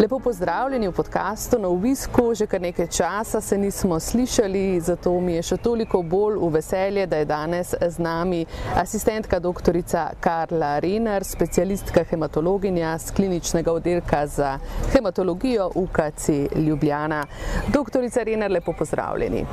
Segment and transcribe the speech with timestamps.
[0.00, 2.34] Lepo pozdravljeni v podkastu na obisku.
[2.34, 7.04] Že kar nekaj časa se nismo slišali, zato mi je še toliko bolj v veselje,
[7.06, 8.46] da je danes z nami
[8.80, 9.76] asistentka dr.
[10.20, 14.54] Karla Rener, specialistka hematologinja z kliničnega oddelka za
[14.92, 17.26] hematologijo UKC Ljubljana.
[17.68, 18.00] Dr.
[18.24, 19.44] Rener, lepo pozdravljeni.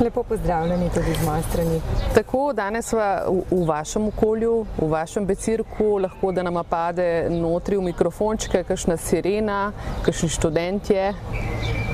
[0.00, 1.80] Lepo pozdravljeni tudi z moje strani.
[2.14, 3.06] Tako danes v,
[3.50, 9.62] v vašem okolju, v vašem becirku, lahko da nam pade notri v mikrofončke kakšna sirena
[10.04, 11.14] kakšni študentje.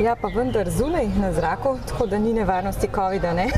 [0.03, 3.33] Ja, pa vendar zunaj na zraku, tako da ni nevarnosti COVID-a.
[3.35, 3.49] Ne?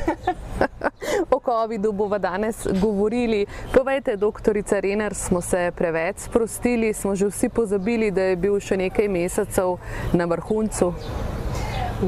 [1.35, 3.47] o COVID-u bomo danes govorili.
[3.75, 8.77] Povejte, doktorica Rener, smo se preveč sprostili, smo že vsi pozabili, da je bil še
[8.77, 9.77] nekaj mesecev
[10.13, 10.93] na vrhuncu.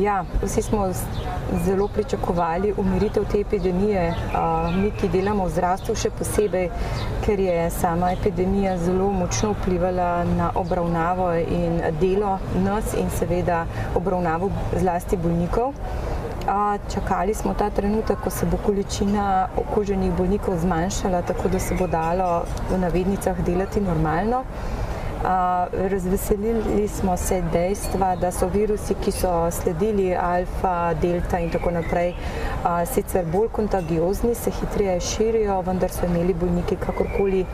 [0.00, 0.86] Ja, vsi smo
[1.64, 4.14] zelo pričakovali umiritev te epidemije.
[4.76, 6.70] Mi, ki delamo v zdravstvu, še posebej,
[7.26, 14.48] ker je sama epidemija zelo močno vplivala na obravnavo in delo nas in seveda obravnavo
[14.80, 15.76] zlasti bolnikov.
[16.94, 21.86] Čakali smo ta trenutek, ko se bo količina okuženih bolnikov zmanjšala, tako da se bo
[21.86, 24.40] dalo v navednicah delati normalno.
[25.72, 32.14] Razveselili smo se dejstva, da so virusi, ki so sledili alfa, delta in tako naprej,
[32.94, 37.44] sicer bolj kontagiozni, se hitreje širijo, vendar so imeli bolniki kakorkoli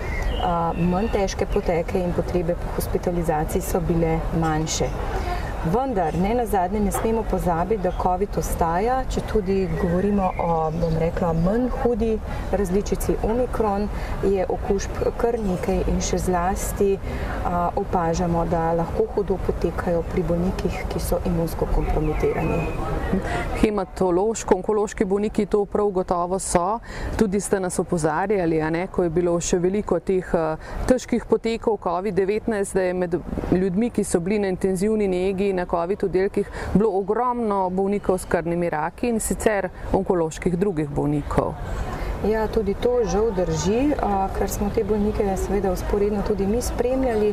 [0.90, 4.88] manj težke poteke in potrebe po hospitalizaciji so bile manjše.
[5.68, 10.94] Vendar, ne na zadnje, ne smemo pozabiti, da COVID ostaja, če tudi govorimo o, bom
[11.00, 12.14] rekla, manj hudi
[12.52, 13.88] različici Omikron,
[14.24, 20.78] je okužb kar nekaj in še zlasti a, opažamo, da lahko hudo potekajo pri bolnikih,
[20.88, 22.62] ki so imunsko kompromitirani.
[23.60, 26.78] Hematološko, onkološki bolniki to prav gotovo so.
[27.18, 30.32] Tudi ste nas opozarjali, ne, ko je bilo še veliko teh
[30.88, 33.20] težkih potekov COVID-19, da je med
[33.52, 38.70] ljudmi, ki so bili na intenzivni negi, na COVID oddelkih bilo ogromno bolnikov s krvnimi
[38.70, 41.54] raki in sicer onkoloških drugih bolnikov.
[42.26, 43.94] Ja, tudi to žal drži,
[44.34, 47.28] ker smo te bolnike seveda usporedno tudi mi spremljali.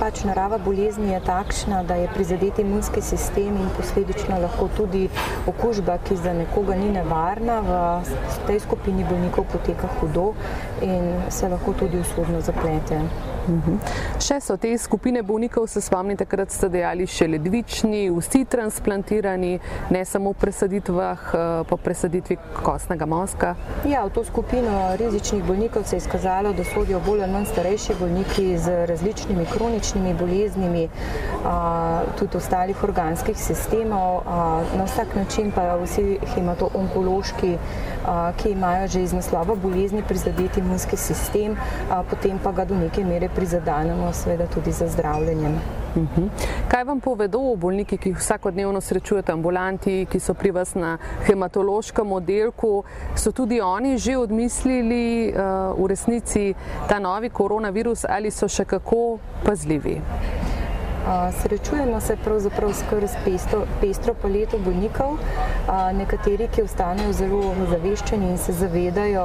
[0.00, 5.08] Pač narava bolezni je takšna, da je prizadeti imunski sistem in posledično lahko tudi
[5.48, 10.34] okužba, ki za nekoga ni nevarna, v tej skupini bolnikov poteka hudo
[10.84, 13.00] in se lahko tudi usodno zaplete.
[13.48, 13.78] Uhum.
[14.22, 19.58] Še so te skupine bolnikov, se spomnite, takrat ste dejali še ledvični, vsi transplantirani,
[19.90, 21.24] ne samo v presaditvah,
[21.66, 23.54] po presaditvi kostnega mozga.
[23.88, 27.96] Ja, v to skupino rizičnih bolnikov se je izkazalo, da sodijo bolj ali manj starejši
[27.98, 30.84] bolniki z različnimi kroničnimi boleznimi,
[32.20, 34.22] tudi ostalih organskih sistemov.
[34.78, 37.52] Na vsak način pa vsi hemato-onkološki,
[38.38, 41.56] ki imajo že iz naslova bolezni prizadeti imunski sistem,
[42.10, 45.58] potem pa ga do neke mere prizadanemo seveda tudi za zdravljenjem.
[45.96, 46.30] Uhum.
[46.68, 52.12] Kaj vam povedo bolniki, ki jih vsakodnevno srečujete, ambulanti, ki so pri vas na hematološkem
[52.12, 52.84] oddelku,
[53.16, 56.54] so tudi oni že odmislili uh, v resnici
[56.88, 60.00] ta novi koronavirus ali so še kako pazljivi?
[61.42, 65.16] Srečujemo se pravzaprav skoraj s pestro, pestro paleto bolnikov,
[65.98, 67.40] nekateri, ki ostanejo zelo
[67.70, 69.24] zaveščeni in se zavedajo,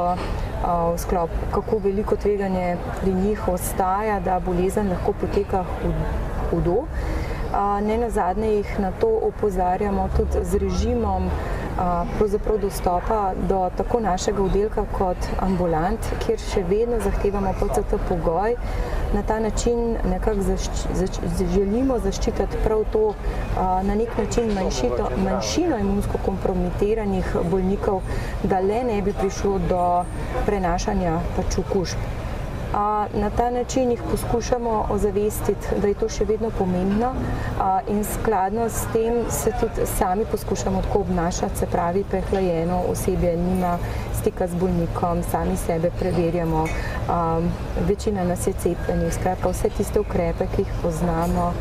[0.64, 5.64] v sklopu, kako veliko tveganje pri njih ostaja, da bolezen lahko poteka
[6.50, 6.80] hudo.
[7.86, 11.30] Ne na zadnje jih na to opozarjamo tudi z režimom
[12.18, 18.56] pravzaprav dostopa do tako našega oddelka kot ambulant, kjer še vedno zahtevamo PCT pogoj.
[19.14, 21.20] Na ta način nekako zašči, zač,
[21.54, 23.14] želimo zaščititi prav to
[23.58, 28.02] na nek način manjšito, manjšino imunsko kompromitiranih bolnikov,
[28.44, 29.84] da le ne bi prišlo do
[30.46, 32.27] prenašanja pač okužb.
[33.14, 37.10] Na ta način jih poskušamo ozavestiti, da je to še vedno pomembno
[37.90, 43.78] in skladno s tem se tudi sami poskušamo tako obnašati, se pravi prehlajeno osebje nima
[44.20, 46.66] stika z bolnikom, sami sebe preverjamo,
[47.88, 51.54] večina nas je cepljenih, skratka vse tiste ukrepe, ki jih poznamo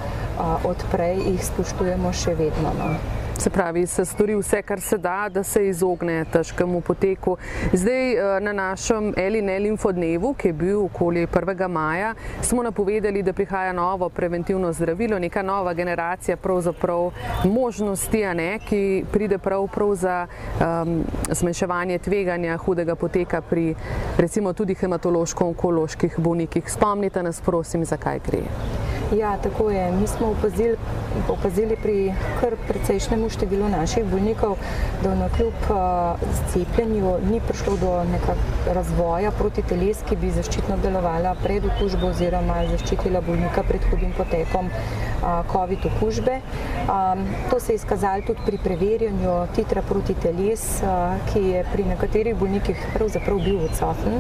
[0.65, 2.77] odprej, jih spoštujemo še vedno.
[2.79, 3.16] No.
[3.39, 7.37] Se pravi, se stori vse, kar se da, da se izogne težkemu poteku.
[7.73, 11.69] Zdaj eh, na našem L&L infodnevu, ki je bil okoli 1.
[11.69, 17.11] maja, smo napovedali, da prihaja novo preventivno zdravilo, neka nova generacija pravzaprav
[17.45, 23.75] možnosti, ne, ki pride prav, prav za um, zmanjševanje tveganja hudega poteka pri
[24.19, 26.73] recimo tudi hematološko-onkoloških bolnikih.
[26.73, 28.47] Spomnite nas prosim, zakaj gre.
[29.15, 29.93] Ja, tako je.
[29.93, 30.77] Mi smo opazili,
[31.29, 34.57] opazili pri kar precejšnjemu številu naših bolnikov,
[35.05, 35.69] da na kljub
[36.51, 42.59] cepljenju ni prišlo do nekakšnega razvoja proti teles, ki bi zaščitno delovala pred okužbo oziroma
[42.73, 44.71] zaščitila bolnika pred hudim potekom
[45.53, 46.41] COVID okužbe.
[47.51, 50.67] To se je izkazalo tudi pri preverjanju titra proti teles,
[51.31, 54.19] ki je pri nekaterih bolnikih pravzaprav bil odsoten.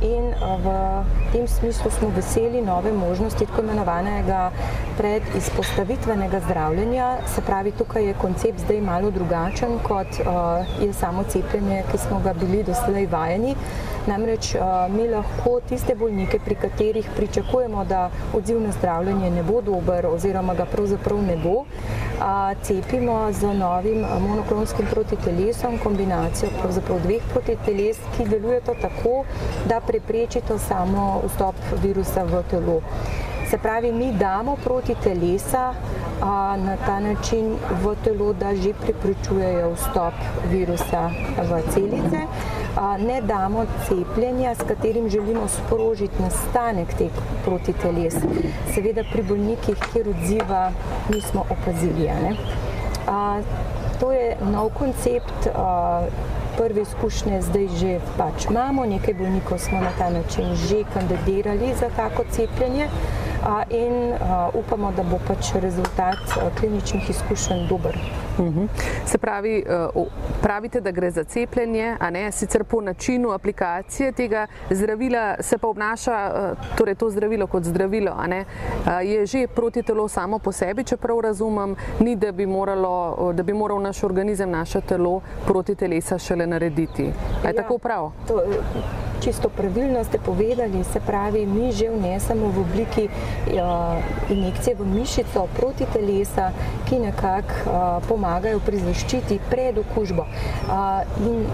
[0.00, 0.66] In v
[1.32, 4.50] tem smislu smo veseli nove možnosti tako imenovanega
[4.98, 7.16] predizpostavitvenega zdravljenja.
[7.26, 10.20] Se pravi, tukaj je koncept zdaj malo drugačen, kot
[10.80, 13.56] je samo cepljenje, ki smo ga bili doslej vajeni.
[14.06, 14.54] Namreč
[14.94, 20.54] mi lahko tiste bolnike, pri katerih pričakujemo, da odziv na zdravljenje ne bo dober oziroma
[20.54, 21.64] ga pravzaprav ne bo,
[22.62, 26.50] cepimo z novim monoklonskim protitelesom, kombinacijo
[27.04, 29.24] dveh protiteles, ki delujeta tako,
[29.68, 32.80] da preprečita samo vstop virusa v telo.
[33.50, 36.07] Se pravi, mi damo proti telesa a,
[36.56, 40.14] na ta način v telo, da že preprečujejo vstop
[40.50, 42.20] virusa v celice.
[42.98, 47.10] Ne damo cepljenja, s katerim želimo sprožiti nastanek teh
[47.44, 48.14] proti teles.
[48.74, 50.70] Seveda pri bolnikih, kjer odziva
[51.10, 52.10] nismo opazili.
[54.00, 55.48] To je nov koncept.
[56.58, 61.86] Prve izkušnje zdaj že pač imamo, nekaj bolnikov smo na ta način že kandidirali za
[61.96, 62.88] tako cepljenje
[63.70, 64.12] in
[64.54, 66.18] upamo, da bo pač rezultat
[66.60, 67.98] kliničnih izkušenj dober.
[68.38, 68.64] Mhm.
[69.06, 69.64] Se pravi,
[70.42, 75.68] pravite, da gre za cepljenje, a ne sicer po načinu aplikacije tega zdravila se pa
[75.68, 76.30] obnaša,
[76.76, 78.44] torej to zdravilo kot zdravilo, a ne,
[79.02, 83.52] je že proti telo samo po sebi, čeprav razumem, ni da bi moralo, da bi
[83.52, 87.02] moral naš organizem, naše telo proti telesa šele narediti.
[87.02, 87.12] Je
[87.44, 88.12] ja, tako prav?
[88.28, 88.42] To,
[89.20, 95.48] čisto pravilno ste povedali, se pravi, mi že vnesemo v obliki uh, injekcije v mišico
[95.56, 96.52] proti telesa,
[96.88, 97.72] ki nekako uh,
[98.08, 100.22] pomagajo pri zaščiti pred okužbo.
[100.22, 101.44] Uh, in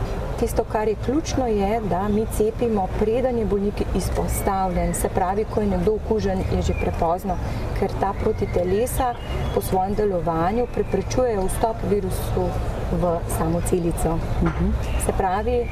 [0.41, 4.95] tisto, kar je ključno, je, da mi cepimo, preden je bolnik izpostavljen.
[4.95, 7.37] Se pravi, ko je nekdo okužen, je že prepozno,
[7.79, 9.15] ker ta proti telesa
[9.55, 12.49] po svojem delovanju preprečujejo vstop virusu
[12.93, 14.15] v samo celico.
[14.15, 14.71] Uh -huh.
[15.07, 15.67] Se pravi,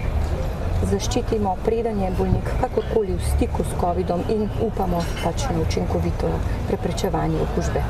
[0.92, 6.28] zaščitimo, preden je bolnik kakorkoli v stiku s COVID-om in upamo pač na učinkovito
[6.68, 7.84] preprečevanje okužbe.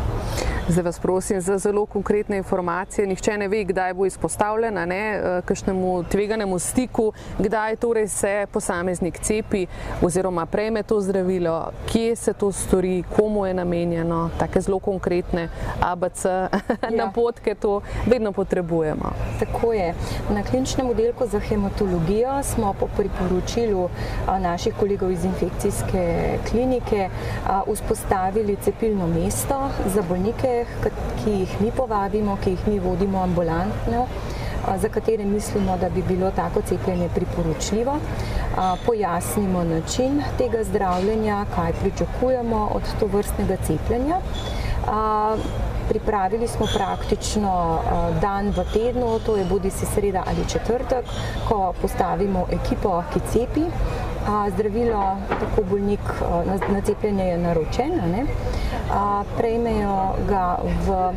[0.69, 3.07] Zdaj vas prosim za zelo konkretne informacije.
[3.07, 9.19] Nihče ne ve, kdaj bo izpostavljen, ne, eh, kakšnemu tveganemu stiku, kdaj torej se posameznik
[9.19, 9.67] cepi
[10.03, 15.49] oziroma prejme to zdravilo, kje se to stori, komu je namenjeno, take zelo konkretne
[15.81, 16.51] ABC ja.
[16.91, 19.13] napotke, to vedno potrebujemo.
[19.39, 19.95] Tako je.
[20.31, 23.89] Na kliničnem oddelku za hematologijo smo po priporočilu
[24.39, 27.09] naših kolegov iz infekcijske klinike
[27.73, 30.62] vzpostavili cepilno mesto za bolnike,
[31.25, 34.07] ki jih mi povabimo, ki jih mi vodimo ambulantno,
[34.79, 37.97] za katere mislimo, da bi bilo tako cepljenje priporočljivo.
[38.87, 44.17] Pojasnimo način tega zdravljenja, kaj pričakujemo od to vrstnega cepljenja.
[45.89, 47.79] Pripravili smo praktično
[48.21, 51.05] dan v tednu, to je bodi si sreda ali četrtek,
[51.49, 53.65] ko postavimo ekipo, ki cepi.
[54.55, 56.01] Zdravilo, tako bolnik
[56.73, 58.27] na cepljenje je naročen, ne?
[59.37, 59.97] prejmejo
[60.29, 61.15] ga v,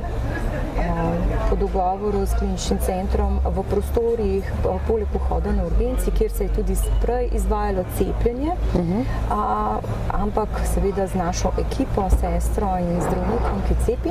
[1.50, 4.52] po dogovoru s kliničnim centrom v prostorih
[4.88, 9.04] poleg vhoda na urgenci, kjer se je tudi prej izvajalo cepljenje, uh -huh.
[9.32, 9.80] a,
[10.12, 14.10] ampak seveda z našo ekipo, sestro in zdravnikom, ki cepi.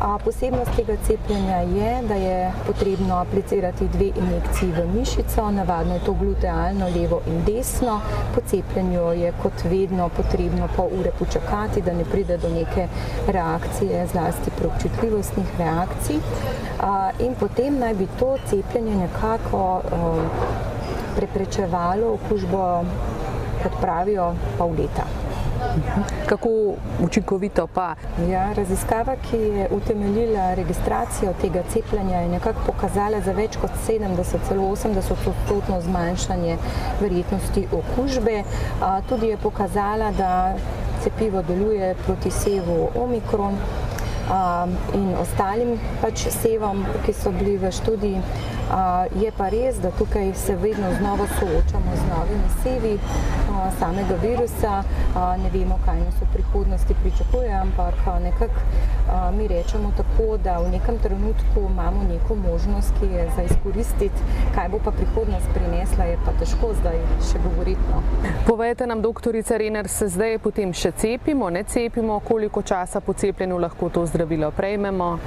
[0.00, 6.00] A posebnost tega cepljenja je, da je potrebno aplicirati dve injekciji v mišico, navadno je
[6.04, 8.00] to glutealno, levo in desno.
[8.34, 12.88] Po cepljenju je kot vedno potrebno pol ure počakati, da ne pride do neke
[13.26, 16.20] reakcije, zlasti preobčutljivostnih reakcij.
[17.18, 20.28] In potem naj bi to cepljenje nekako um,
[21.16, 22.84] preprečevalo okužbo,
[23.62, 25.25] kot pravijo, pol leta.
[26.26, 26.48] Kako
[27.00, 27.94] učinkovito pa?
[28.30, 34.36] Ja, raziskava, ki je utemeljila registracijo tega cepljenja, je nekako pokazala za več kot 70,
[34.48, 36.56] celo 80 odstotno zmanjšanje
[37.00, 38.42] verjetnosti okužbe.
[39.08, 40.54] Tudi je pokazala, da
[41.02, 43.58] cepivo deluje proti sevu omikron.
[44.94, 48.22] in ostalim pač sevom, ki so bili v študiji.
[49.22, 52.98] Je pa res, da tukaj se vedno znova soočamo z novimi sevi
[53.78, 54.82] samega virusa.
[55.42, 58.60] Ne vemo, kaj nas v prihodnosti pričakuje, ampak nekako
[59.36, 64.22] mi rečemo tako, da v nekem trenutku imamo neko možnost, ki je za izkoristiti,
[64.54, 66.98] kaj bo pa prihodnost prinesla, je pa težko zdaj
[67.30, 67.80] še govoriti.
[67.90, 68.02] No.
[68.46, 73.58] Povejte nam, doktorica Rener, se zdaj potem še cepimo, ne cepimo, koliko časa po cepljenju
[73.58, 75.18] lahko to zdravilo prejmemo?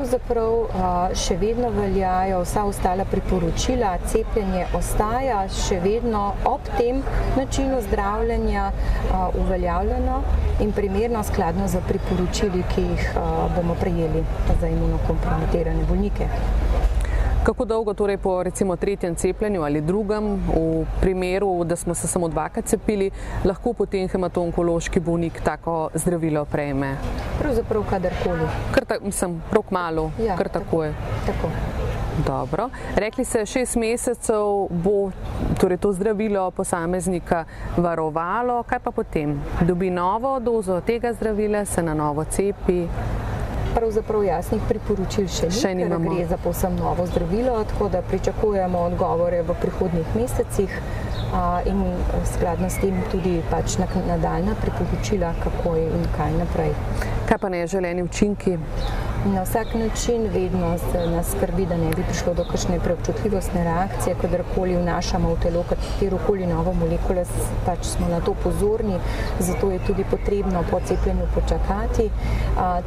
[0.00, 7.02] Pravzaprav še vedno veljajo vsa ostala priporočila, cepljenje ostaja še vedno ob tem
[7.36, 8.64] načinu zdravljenja
[9.42, 10.22] uveljavljeno
[10.64, 13.10] in primerno skladno za priporočili, ki jih
[13.58, 16.32] bomo prejeli za imunokompromitirane bolnike.
[17.40, 22.28] Kako dolgo torej po recimo tretjem cepljenju ali drugem, v primeru, da smo se samo
[22.28, 23.10] dvakrat cepili,
[23.44, 26.96] lahko potem hematonkološki bolnik tako zdravilo prejme?
[27.38, 28.48] Pravzaprav kadarkoli.
[28.74, 30.94] Kar ta, mislim, prav malo, ja, kar tako je.
[31.26, 31.48] Tako.
[32.26, 32.68] Dobro.
[32.96, 35.10] Rekli ste, šest mesecev bo
[35.60, 37.44] torej to zdravilo posameznika
[37.76, 39.40] varovalo, kaj pa potem?
[39.60, 42.84] Dobi novo dozo tega zdravila, se na novo cepi?
[43.74, 48.82] Pravzaprav jasnih priporočil še ni, še ker gre za povsem novo zdravilo, tako da pričakujemo
[48.90, 50.76] odgovore v prihodnjih mesecih
[51.70, 51.82] in
[52.32, 56.74] skladno s tem tudi pač nadaljna priporočila, kako je in kaj naprej.
[57.30, 58.58] Kaj pa neželeni učinki?
[59.34, 60.76] Na vsak način vedno
[61.12, 66.46] nas skrbi, da ne bi prišlo do kakšne preobčutljivostne reakcije, kadarkoli vnašamo v telo katerokoli
[66.46, 67.24] novo molekulo,
[67.66, 68.96] pač smo na to pozorni,
[69.38, 72.08] zato je tudi potrebno po cepljenju počakati.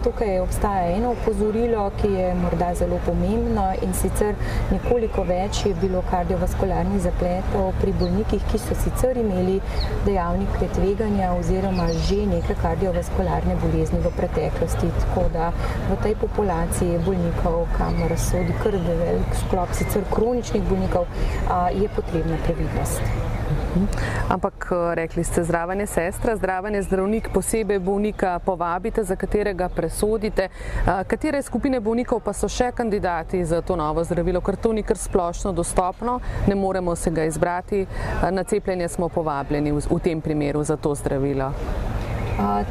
[0.04, 4.36] Tukaj obstaja eno upozorilo, ki je morda zelo pomembno in sicer
[4.72, 9.62] nekoliko več je bilo kardiovaskularnih zapletov pri bolnikih, ki so sicer imeli
[10.06, 14.33] dejavnike tveganja oziroma že neke kardiovaskularne bolezni v preteklosti.
[14.34, 15.52] Tako da
[15.90, 21.06] v tej populaciji bolnikov, kamor sodi kar velik sklop sicer kroničnih bolnikov,
[21.74, 23.02] je potrebna previdnost.
[24.30, 30.48] Ampak rekli ste, zraven je sestra, zraven je zdravnik, posebej bolnika povabite, za katerega presodite.
[30.86, 34.98] Katere skupine bolnikov pa so še kandidati za to novo zdravilo, ker to ni kar
[34.98, 37.86] splošno dostopno, ne moremo se ga izbrati.
[38.32, 41.52] Na cepljenje smo povabljeni v tem primeru za to zdravilo.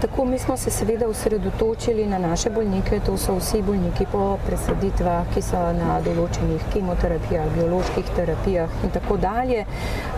[0.00, 5.28] Tako mi smo se seveda osredotočili na naše bolnike, to so vsi bolniki po presaditvah,
[5.34, 9.62] ki so na določenih kemoterapijah, bioloških terapijah in tako dalje.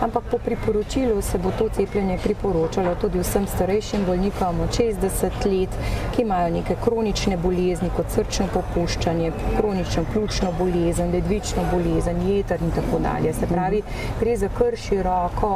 [0.01, 5.77] Ampak po priporočilu se bo to cepljenje priporočalo tudi vsem starejšim bolnikom od 60 let,
[6.15, 12.73] ki imajo neke kronične bolezni kot srčno popuščanje, kronično pljučno bolezen, ledvično bolezen, jeter in
[12.73, 13.33] tako dalje.
[13.33, 13.85] Se pravi,
[14.19, 15.55] gre za kar široko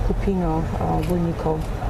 [0.00, 0.62] skupino
[1.08, 1.85] bolnikov.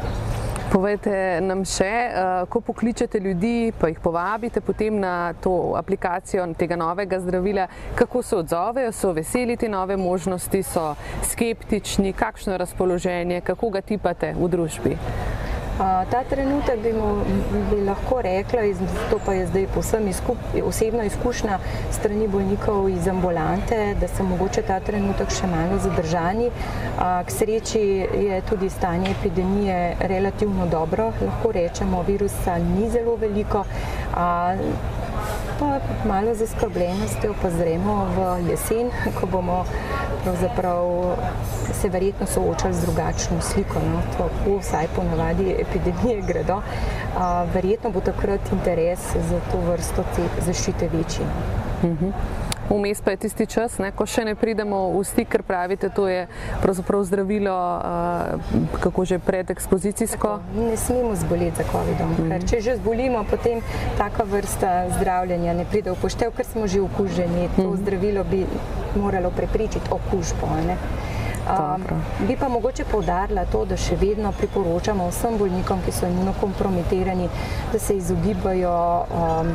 [0.77, 6.77] Povejte nam še, eh, ko pokličete ljudi, pa jih povabite potem na to aplikacijo tega
[6.77, 13.71] novega zdravila, kako se odzovejo, so veseli te nove možnosti, so skeptični, kakšno razpoloženje, kako
[13.71, 14.99] ga tipate v družbi?
[15.77, 17.09] Ta trenutek bi, mu,
[17.71, 18.63] bi lahko rekla,
[19.11, 21.59] to pa je zdaj posebno izkup, osebna izkušnja
[21.93, 26.49] strani bolnikov iz ambulante, da so mogoče ta trenutek še malo zadržani.
[26.97, 27.83] K sreči
[28.25, 33.67] je tudi stanje epidemije relativno dobro, lahko rečemo, virusa ni zelo veliko.
[35.59, 39.65] Pa malo zaskrbljenostjo pa zremo v jesen, ko bomo
[41.73, 43.81] se verjetno soočali z drugačno sliko.
[43.93, 44.03] No?
[44.13, 46.61] Tako vsaj ponavadi epidemije gredo.
[47.19, 50.05] A, verjetno bo takrat interes za to vrsto
[50.47, 51.25] zaščite večji.
[51.25, 51.89] No?
[51.89, 52.11] Mhm.
[52.71, 56.09] Vmes pa je tisti čas, ne, ko še ne pridemo v stik, ker pravite, to
[56.11, 56.27] je
[56.63, 60.29] pravzaprav zdravilo, uh, kako že predekspozicijsko.
[60.43, 62.31] Tako, ne smemo zboleti za COVID-om, mm -hmm.
[62.31, 63.63] ker če že zbolimo, potem
[63.99, 67.49] taka vrsta zdravljenja ne pride v poštev, ker smo že okuženi.
[67.57, 67.77] To mm -hmm.
[67.77, 68.47] zdravilo bi
[68.97, 70.47] moralo preprečiti okužbo.
[71.47, 71.85] Um,
[72.27, 77.29] bi pa mogoče povdarila to, da še vedno priporočamo vsem bolnikom, ki so imunokompromitirani,
[77.73, 78.73] da se izogibajo
[79.07, 79.53] um,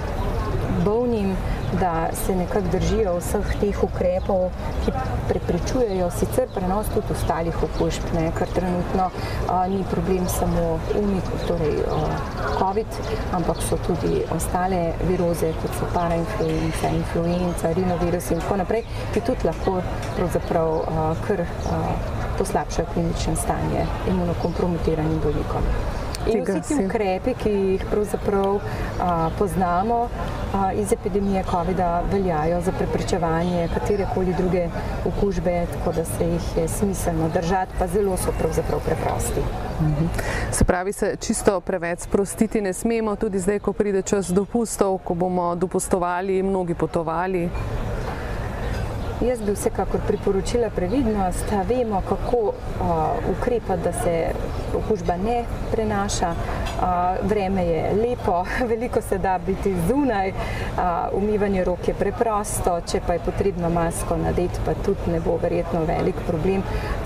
[0.85, 1.35] bolnim
[1.79, 4.49] da se nekako držijo vseh teh ukrepov,
[4.85, 4.91] ki
[5.27, 9.09] preprečujejo sicer prenos tudi ostalih okužb, ne, ker trenutno
[9.47, 12.01] a, ni problem samo umik, torej a,
[12.59, 12.99] COVID,
[13.39, 19.47] ampak so tudi ostale viroze, kot so parainfluenza, influenza, rinovirus in tako naprej, ki tudi
[19.47, 19.79] lahko
[20.17, 21.81] pravzaprav a, kar a,
[22.37, 26.00] poslabšajo klinično stanje imunokompromitiranim bolnikom.
[26.27, 28.59] In vsi ti ukrepi, ki jih pravzaprav
[28.99, 30.09] a, poznamo
[30.53, 34.67] a, iz epidemije COVID-a, veljajo za preprečevanje katerekoli druge
[35.05, 39.41] okužbe, tako da se jih je smiselno držati, pa zelo so pravzaprav preprosti.
[39.81, 40.05] Mhm.
[40.51, 45.13] Se pravi, se čisto preveč sprostiti ne smemo, tudi zdaj, ko pride čas dopustov, ko
[45.13, 47.49] bomo dopustovali, mnogi potovali.
[49.21, 51.45] Jaz bi vsekakor priporočila previdnost.
[51.69, 52.53] Vemo, kako uh,
[53.37, 54.25] ukrepati, da se
[54.75, 56.29] okužba ne prenaša.
[56.31, 60.33] Uh, vreme je lepo, veliko se da biti zunaj, uh,
[61.13, 65.83] umivanje rok je preprosto, če pa je potrebno masko nadeti, pa tudi ne bo verjetno
[65.85, 66.63] velik problem.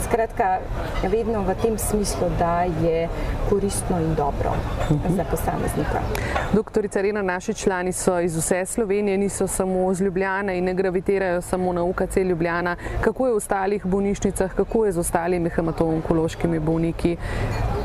[0.08, 0.60] Skratka,
[1.04, 3.10] vedno v tem smislu, da je
[3.50, 5.16] koristno in dobro uh -huh.
[5.16, 6.00] za posameznika.
[6.54, 11.42] Doktorica Rena, naši člani so iz vse Slovenije, niso samo z Ljubljana in ne gravitirajo
[11.42, 12.76] samo na UKC Ljubljana.
[13.02, 17.18] Kako je v ostalih bolnišnicah, kako je z ostalimi hematoonkološkimi bolniki?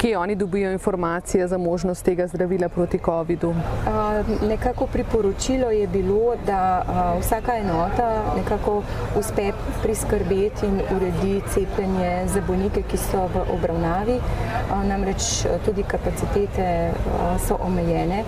[0.00, 3.54] Kje oni dobijo informacije za možnost tega zdravila proti COVID-u?
[4.48, 6.84] Nekako priporočilo je bilo, da
[7.20, 8.82] vsaka enota nekako
[9.18, 9.52] uspe
[9.82, 14.16] priskrbeti in uredi cepljenje za bolnike, ki so v obravnavi.
[14.88, 16.92] Namreč tudi kapacitete
[17.46, 18.24] so omejene.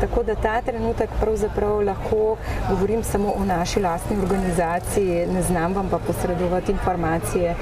[0.00, 2.36] Tako da ta trenutek pravzaprav lahko
[2.70, 7.54] govorim samo o naši lastni organizaciji, ne znam vam pa posredovati informacije,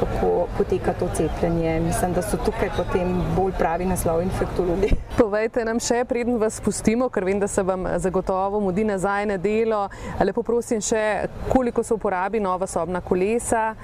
[0.00, 1.80] kako poteka to cepljenje.
[1.80, 4.90] Mislim, da so tukaj potem bolj pravi naslov infektologi.
[5.18, 9.36] Povejte nam še, preden vas spustimo, ker vem, da se vam zagotovo mudi nazaj na
[9.36, 9.84] delo.
[10.24, 13.74] Lepo prosim še, koliko se uporabi nova sobna kolesa,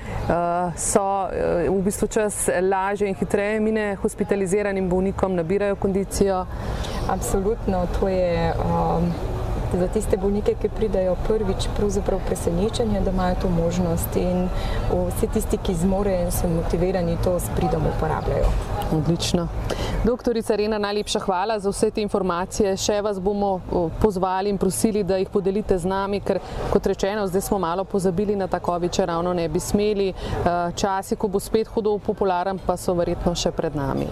[0.77, 1.05] so
[1.69, 6.45] v bistvu čas lažje in hitreje mine hospitaliziranim bolnikom, nabirajo kondicijo?
[7.09, 9.13] Absolutno, to je um,
[9.73, 14.49] za tiste bolnike, ki pridajo prvič, pravzaprav presenečenje, da imajo to možnost in
[14.91, 18.49] vsi tisti, ki zmorejo in so motivirani, to s pridom uporabljajo.
[18.93, 19.49] Odlično.
[20.05, 22.77] Doktorica Rena, najlepša hvala za vse te informacije.
[22.77, 23.61] Še vas bomo
[24.01, 26.41] pozvali in prosili, da jih podelite z nami, ker
[26.73, 30.13] kot rečeno, zdaj smo malo pozabili na takovi, če ravno ne bi smeli.
[30.77, 34.09] Časi, ko bo spet hodov popularen, pa so verjetno še pred nami.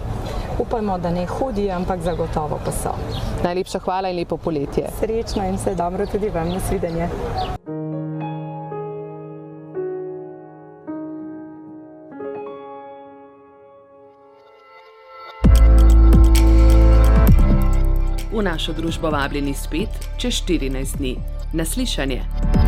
[0.59, 2.95] Upajmo, da ne hodi, ampak zagotovo pa so.
[3.43, 4.89] Najlepša hvala in lepo poletje.
[4.99, 6.49] Srečno in vse dobro tudi vam.
[6.49, 7.09] Nasvidenje.
[18.31, 21.17] V našo družbo vabljeni spet čez 14 dni.
[21.53, 22.66] Naslišanje.